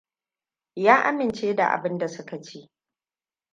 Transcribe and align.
Ya 0.75 0.95
amince 1.09 1.55
da 1.55 1.67
abinda 1.71 2.07
suka 2.07 2.41
ce. 2.41 2.69